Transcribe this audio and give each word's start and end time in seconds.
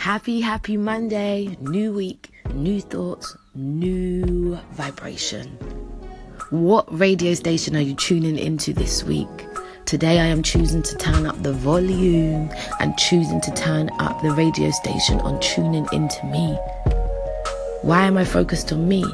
Happy, 0.00 0.40
happy 0.40 0.78
Monday. 0.78 1.58
New 1.60 1.92
week, 1.92 2.30
new 2.54 2.80
thoughts, 2.80 3.36
new 3.54 4.58
vibration. 4.72 5.46
What 6.48 6.86
radio 6.98 7.34
station 7.34 7.76
are 7.76 7.82
you 7.82 7.94
tuning 7.94 8.38
into 8.38 8.72
this 8.72 9.04
week? 9.04 9.28
Today 9.84 10.18
I 10.18 10.24
am 10.24 10.42
choosing 10.42 10.82
to 10.84 10.96
turn 10.96 11.26
up 11.26 11.42
the 11.42 11.52
volume 11.52 12.48
and 12.80 12.96
choosing 12.96 13.42
to 13.42 13.50
turn 13.52 13.90
up 13.98 14.22
the 14.22 14.30
radio 14.30 14.70
station 14.70 15.20
on 15.20 15.38
tuning 15.40 15.86
into 15.92 16.24
me. 16.24 16.54
Why 17.82 18.06
am 18.06 18.16
I 18.16 18.24
focused 18.24 18.72
on 18.72 18.88
me? 18.88 19.04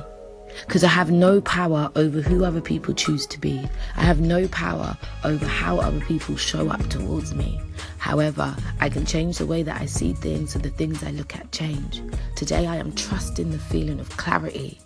Because 0.65 0.85
I 0.85 0.89
have 0.89 1.11
no 1.11 1.41
power 1.41 1.91
over 1.97 2.21
who 2.21 2.45
other 2.45 2.61
people 2.61 2.95
choose 2.95 3.27
to 3.27 3.41
be. 3.41 3.69
I 3.97 4.03
have 4.03 4.21
no 4.21 4.49
power 4.49 4.97
over 5.25 5.47
how 5.47 5.79
other 5.79 6.01
people 6.01 6.37
show 6.37 6.69
up 6.69 6.89
towards 6.89 7.35
me. 7.35 7.61
However, 7.99 8.57
I 8.81 8.89
can 8.89 9.05
change 9.05 9.39
the 9.39 9.47
way 9.47 9.63
that 9.63 9.81
I 9.81 9.87
see 9.87 10.13
things 10.15 10.53
so 10.53 10.59
the 10.59 10.71
things 10.71 11.03
I 11.03 11.11
look 11.11 11.37
at 11.37 11.53
change. 11.53 12.03
Today 12.37 12.67
I 12.67 12.77
am 12.77 12.93
trusting 12.93 13.51
the 13.51 13.59
feeling 13.59 14.01
of 14.01 14.17
clarity. 14.17 14.81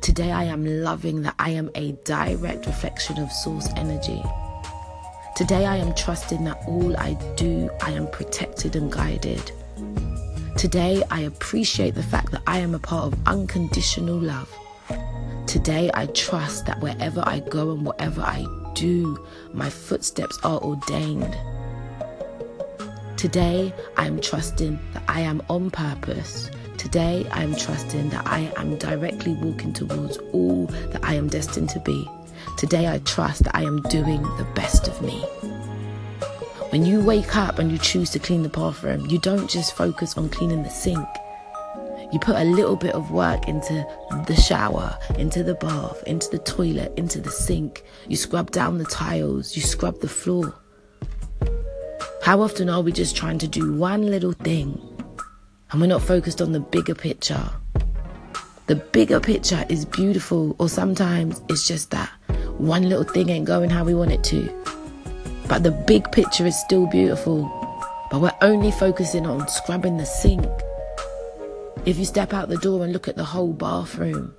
Today 0.00 0.30
I 0.30 0.44
am 0.44 0.64
loving 0.64 1.22
that 1.22 1.34
I 1.38 1.50
am 1.50 1.70
a 1.74 1.92
direct 2.04 2.66
reflection 2.66 3.18
of 3.18 3.32
source 3.32 3.68
energy. 3.76 4.22
Today 5.36 5.66
I 5.66 5.76
am 5.76 5.94
trusting 5.94 6.44
that 6.44 6.62
all 6.66 6.96
I 6.96 7.14
do, 7.36 7.70
I 7.82 7.92
am 7.92 8.08
protected 8.10 8.74
and 8.74 8.90
guided. 8.90 9.52
Today 10.56 11.04
I 11.10 11.20
appreciate 11.20 11.94
the 11.94 12.02
fact 12.02 12.32
that 12.32 12.42
I 12.46 12.58
am 12.58 12.74
a 12.74 12.78
part 12.78 13.12
of 13.12 13.28
unconditional 13.28 14.18
love. 14.18 14.52
Today, 15.48 15.90
I 15.94 16.04
trust 16.08 16.66
that 16.66 16.78
wherever 16.80 17.22
I 17.26 17.40
go 17.40 17.72
and 17.72 17.82
whatever 17.82 18.20
I 18.20 18.44
do, 18.74 19.26
my 19.54 19.70
footsteps 19.70 20.38
are 20.44 20.60
ordained. 20.60 21.34
Today, 23.16 23.72
I 23.96 24.04
am 24.04 24.20
trusting 24.20 24.78
that 24.92 25.04
I 25.08 25.20
am 25.20 25.40
on 25.48 25.70
purpose. 25.70 26.50
Today, 26.76 27.26
I 27.32 27.44
am 27.44 27.56
trusting 27.56 28.10
that 28.10 28.26
I 28.26 28.52
am 28.58 28.76
directly 28.76 29.32
walking 29.32 29.72
towards 29.72 30.18
all 30.34 30.66
that 30.66 31.02
I 31.02 31.14
am 31.14 31.28
destined 31.28 31.70
to 31.70 31.80
be. 31.80 32.06
Today, 32.58 32.86
I 32.86 32.98
trust 32.98 33.44
that 33.44 33.56
I 33.56 33.62
am 33.62 33.80
doing 33.84 34.20
the 34.20 34.46
best 34.54 34.86
of 34.86 35.00
me. 35.00 35.18
When 36.72 36.84
you 36.84 37.02
wake 37.02 37.36
up 37.36 37.58
and 37.58 37.72
you 37.72 37.78
choose 37.78 38.10
to 38.10 38.18
clean 38.18 38.42
the 38.42 38.50
bathroom, 38.50 39.06
you 39.06 39.18
don't 39.18 39.48
just 39.48 39.74
focus 39.74 40.18
on 40.18 40.28
cleaning 40.28 40.62
the 40.62 40.68
sink. 40.68 41.08
You 42.10 42.18
put 42.18 42.36
a 42.36 42.44
little 42.44 42.76
bit 42.76 42.94
of 42.94 43.10
work 43.10 43.48
into 43.48 43.86
the 44.26 44.34
shower, 44.34 44.98
into 45.18 45.42
the 45.42 45.54
bath, 45.54 46.02
into 46.06 46.30
the 46.30 46.38
toilet, 46.38 46.92
into 46.96 47.20
the 47.20 47.30
sink. 47.30 47.84
You 48.08 48.16
scrub 48.16 48.50
down 48.50 48.78
the 48.78 48.86
tiles, 48.86 49.54
you 49.54 49.60
scrub 49.60 50.00
the 50.00 50.08
floor. 50.08 50.54
How 52.22 52.40
often 52.40 52.70
are 52.70 52.80
we 52.80 52.92
just 52.92 53.14
trying 53.14 53.38
to 53.38 53.48
do 53.48 53.74
one 53.74 54.06
little 54.06 54.32
thing 54.32 54.80
and 55.70 55.80
we're 55.82 55.86
not 55.86 56.00
focused 56.00 56.40
on 56.40 56.52
the 56.52 56.60
bigger 56.60 56.94
picture? 56.94 57.50
The 58.68 58.76
bigger 58.76 59.20
picture 59.20 59.66
is 59.68 59.84
beautiful, 59.84 60.56
or 60.58 60.70
sometimes 60.70 61.42
it's 61.50 61.68
just 61.68 61.90
that 61.90 62.10
one 62.56 62.88
little 62.88 63.04
thing 63.04 63.28
ain't 63.28 63.46
going 63.46 63.68
how 63.68 63.84
we 63.84 63.94
want 63.94 64.12
it 64.12 64.24
to. 64.24 64.64
But 65.46 65.62
the 65.62 65.70
big 65.70 66.10
picture 66.10 66.46
is 66.46 66.58
still 66.58 66.86
beautiful, 66.86 67.44
but 68.10 68.22
we're 68.22 68.36
only 68.40 68.70
focusing 68.70 69.26
on 69.26 69.46
scrubbing 69.48 69.98
the 69.98 70.06
sink 70.06 70.46
if 71.84 71.98
you 71.98 72.04
step 72.04 72.32
out 72.32 72.48
the 72.48 72.58
door 72.58 72.84
and 72.84 72.92
look 72.92 73.08
at 73.08 73.16
the 73.16 73.24
whole 73.24 73.52
bathroom, 73.52 74.34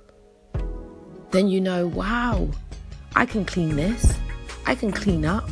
then 1.30 1.48
you 1.48 1.60
know, 1.60 1.86
wow, 1.86 2.48
I 3.14 3.26
can 3.26 3.44
clean 3.44 3.76
this. 3.76 4.14
I 4.66 4.74
can 4.74 4.92
clean 4.92 5.24
up. 5.24 5.48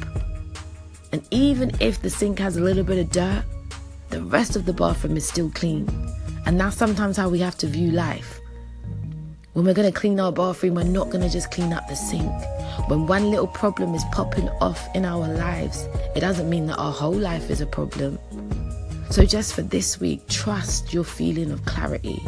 And 1.13 1.27
even 1.31 1.73
if 1.81 2.03
the 2.03 2.11
sink 2.11 2.39
has 2.39 2.57
a 2.57 2.61
little 2.61 2.85
bit 2.85 2.99
of 2.99 3.11
dirt, 3.11 3.45
the 4.11 4.23
rest 4.23 4.57
of 4.57 4.67
the 4.67 4.73
bathroom 4.73 5.17
is 5.17 5.27
still 5.27 5.51
clean. 5.51 5.89
And 6.47 6.61
that's 6.61 6.77
sometimes 6.77 7.17
how 7.17 7.29
we 7.29 7.39
have 7.41 7.57
to 7.59 7.67
view 7.67 7.91
life. 7.91 8.41
When 9.55 9.65
we're 9.65 9.75
going 9.75 9.93
to 9.93 9.99
clean 9.99 10.21
our 10.21 10.31
bathroom, 10.31 10.75
we're 10.75 10.85
not 10.85 11.11
going 11.11 11.23
to 11.23 11.31
just 11.31 11.51
clean 11.51 11.73
up 11.73 11.89
the 11.89 11.97
sink. 11.97 12.31
When 12.89 13.07
one 13.07 13.31
little 13.31 13.49
problem 13.49 13.95
is 13.95 14.05
popping 14.13 14.49
off 14.61 14.87
in 14.95 15.05
our 15.05 15.27
lives, 15.27 15.89
it 16.15 16.21
doesn't 16.21 16.49
mean 16.49 16.67
that 16.67 16.77
our 16.77 16.93
whole 16.93 17.13
life 17.13 17.51
is 17.51 17.61
a 17.61 17.67
problem. 17.67 18.19
So, 19.11 19.25
just 19.25 19.55
for 19.55 19.63
this 19.63 19.99
week, 19.99 20.27
trust 20.29 20.93
your 20.93 21.05
feeling 21.05 21.51
of 21.51 21.65
clarity. 21.65 22.23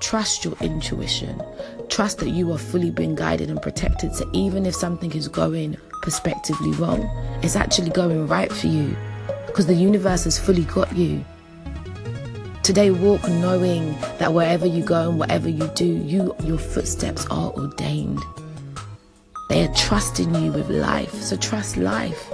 Trust 0.00 0.44
your 0.44 0.54
intuition. 0.60 1.42
Trust 1.90 2.18
that 2.18 2.30
you 2.30 2.50
are 2.52 2.58
fully 2.58 2.90
being 2.90 3.14
guided 3.14 3.50
and 3.50 3.60
protected. 3.60 4.14
So, 4.14 4.28
even 4.32 4.64
if 4.64 4.74
something 4.74 5.12
is 5.12 5.28
going 5.28 5.76
prospectively 6.00 6.70
wrong, 6.72 7.02
it's 7.42 7.56
actually 7.56 7.90
going 7.90 8.26
right 8.26 8.50
for 8.50 8.68
you 8.68 8.96
because 9.46 9.66
the 9.66 9.74
universe 9.74 10.24
has 10.24 10.38
fully 10.38 10.64
got 10.64 10.96
you. 10.96 11.22
Today, 12.62 12.90
walk 12.90 13.22
knowing 13.28 13.92
that 14.18 14.32
wherever 14.32 14.66
you 14.66 14.82
go 14.82 15.10
and 15.10 15.18
whatever 15.18 15.50
you 15.50 15.66
do, 15.74 15.84
you 15.84 16.34
your 16.42 16.58
footsteps 16.58 17.26
are 17.26 17.52
ordained. 17.52 18.20
They 19.50 19.64
are 19.66 19.74
trusting 19.74 20.34
you 20.34 20.52
with 20.52 20.70
life. 20.70 21.12
So, 21.12 21.36
trust 21.36 21.76
life. 21.76 22.32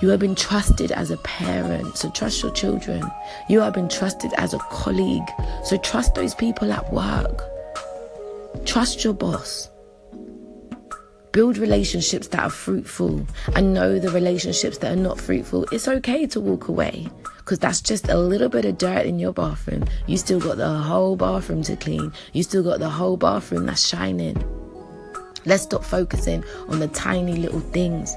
You 0.00 0.08
have 0.08 0.20
been 0.20 0.34
trusted 0.34 0.92
as 0.92 1.10
a 1.10 1.18
parent, 1.18 1.98
so 1.98 2.08
trust 2.10 2.42
your 2.42 2.52
children. 2.52 3.02
You 3.50 3.60
have 3.60 3.74
been 3.74 3.88
trusted 3.88 4.32
as 4.38 4.54
a 4.54 4.58
colleague, 4.70 5.28
so 5.62 5.76
trust 5.76 6.14
those 6.14 6.34
people 6.34 6.72
at 6.72 6.90
work. 6.90 7.42
Trust 8.64 9.04
your 9.04 9.12
boss. 9.12 9.68
Build 11.32 11.58
relationships 11.58 12.28
that 12.28 12.42
are 12.42 12.50
fruitful 12.50 13.26
and 13.54 13.74
know 13.74 13.98
the 13.98 14.10
relationships 14.10 14.78
that 14.78 14.92
are 14.92 15.00
not 15.00 15.20
fruitful. 15.20 15.66
It's 15.70 15.86
okay 15.86 16.26
to 16.28 16.40
walk 16.40 16.68
away 16.68 17.06
because 17.36 17.58
that's 17.58 17.82
just 17.82 18.08
a 18.08 18.16
little 18.16 18.48
bit 18.48 18.64
of 18.64 18.78
dirt 18.78 19.04
in 19.04 19.18
your 19.18 19.34
bathroom. 19.34 19.84
You 20.06 20.16
still 20.16 20.40
got 20.40 20.56
the 20.56 20.78
whole 20.78 21.14
bathroom 21.14 21.62
to 21.64 21.76
clean, 21.76 22.10
you 22.32 22.42
still 22.42 22.62
got 22.62 22.78
the 22.78 22.88
whole 22.88 23.18
bathroom 23.18 23.66
that's 23.66 23.86
shining. 23.86 24.42
Let's 25.44 25.64
stop 25.64 25.84
focusing 25.84 26.42
on 26.68 26.80
the 26.80 26.88
tiny 26.88 27.36
little 27.36 27.60
things 27.60 28.16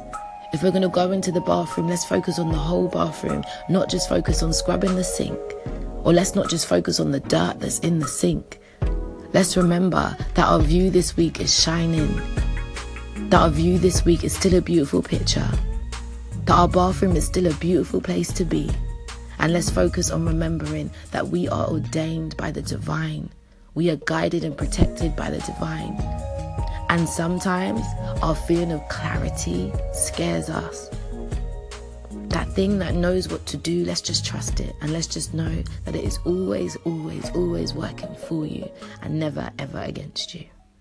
if 0.53 0.61
we're 0.61 0.71
going 0.71 0.83
to 0.83 0.89
go 0.89 1.11
into 1.11 1.31
the 1.31 1.41
bathroom, 1.41 1.87
let's 1.87 2.05
focus 2.05 2.37
on 2.37 2.51
the 2.51 2.57
whole 2.57 2.87
bathroom, 2.87 3.43
not 3.69 3.89
just 3.89 4.07
focus 4.07 4.43
on 4.43 4.53
scrubbing 4.53 4.95
the 4.95 5.03
sink. 5.03 5.39
Or 6.03 6.13
let's 6.13 6.35
not 6.35 6.49
just 6.49 6.67
focus 6.67 6.99
on 6.99 7.11
the 7.11 7.21
dirt 7.21 7.59
that's 7.59 7.79
in 7.79 7.97
the 7.97 8.07
sink. 8.07 8.59
Let's 9.33 9.57
remember 9.57 10.15
that 10.35 10.47
our 10.47 10.59
view 10.59 10.91
this 10.91 11.17
week 11.17 11.39
is 11.39 11.59
shining. 11.59 12.21
That 13.29 13.41
our 13.41 13.49
view 13.49 13.79
this 13.79 14.05
week 14.05 14.23
is 14.23 14.35
still 14.35 14.53
a 14.53 14.61
beautiful 14.61 15.01
picture. 15.01 15.49
That 16.45 16.53
our 16.53 16.67
bathroom 16.67 17.15
is 17.15 17.25
still 17.25 17.47
a 17.47 17.53
beautiful 17.55 17.99
place 17.99 18.31
to 18.33 18.45
be. 18.45 18.69
And 19.39 19.53
let's 19.53 19.71
focus 19.71 20.11
on 20.11 20.25
remembering 20.25 20.91
that 21.11 21.29
we 21.29 21.49
are 21.49 21.67
ordained 21.67 22.37
by 22.37 22.51
the 22.51 22.61
divine. 22.61 23.31
We 23.73 23.89
are 23.89 23.95
guided 23.95 24.43
and 24.43 24.55
protected 24.55 25.15
by 25.15 25.31
the 25.31 25.39
divine. 25.39 25.97
And 26.93 27.09
sometimes 27.09 27.81
our 28.21 28.35
feeling 28.35 28.71
of 28.71 28.87
clarity 28.87 29.73
scares 29.93 30.47
us. 30.47 30.91
That 32.29 32.47
thing 32.49 32.77
that 32.77 32.93
knows 32.93 33.27
what 33.29 33.43
to 33.47 33.57
do, 33.57 33.83
let's 33.83 33.99
just 33.99 34.23
trust 34.23 34.59
it 34.59 34.75
and 34.79 34.93
let's 34.93 35.07
just 35.07 35.33
know 35.33 35.63
that 35.85 35.95
it 35.95 36.03
is 36.03 36.19
always, 36.23 36.75
always, 36.85 37.31
always 37.31 37.73
working 37.73 38.13
for 38.27 38.45
you 38.45 38.69
and 39.01 39.19
never, 39.19 39.49
ever 39.57 39.79
against 39.79 40.35
you. 40.35 40.45